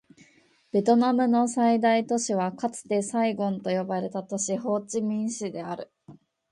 [0.71, 5.91] ベトナムの最大都市はかつてサイゴンと呼ばれた都市、ホーチミン市である